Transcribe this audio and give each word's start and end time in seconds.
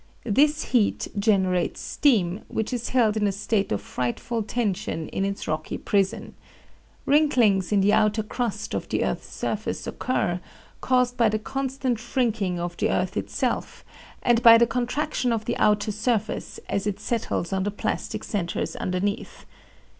This 0.25 0.63
heat 0.63 1.07
generates 1.19 1.79
steam, 1.79 2.41
which 2.47 2.73
is 2.73 2.89
held 2.89 3.15
in 3.15 3.27
a 3.27 3.31
state 3.31 3.71
of 3.71 3.83
frightful 3.83 4.41
tension 4.41 5.07
in 5.09 5.23
its 5.23 5.47
rocky 5.47 5.77
prison. 5.77 6.33
Wrinklings 7.05 7.71
in 7.71 7.81
the 7.81 7.93
outer 7.93 8.23
crust 8.23 8.73
of 8.73 8.89
the 8.89 9.03
earth's 9.05 9.27
surface 9.31 9.85
occur, 9.85 10.39
caused 10.81 11.17
by 11.17 11.29
the 11.29 11.37
constant 11.37 11.99
shrinking 11.99 12.59
of 12.59 12.75
the 12.77 12.89
earth 12.89 13.15
itself 13.15 13.85
and 14.23 14.41
by 14.41 14.57
the 14.57 14.65
contraction 14.65 15.31
of 15.31 15.45
the 15.45 15.55
outer 15.57 15.91
surface 15.91 16.59
as 16.67 16.87
it 16.87 16.99
settles 16.99 17.53
on 17.53 17.61
the 17.61 17.69
plastic 17.69 18.23
centers 18.23 18.75
underneath. 18.77 19.45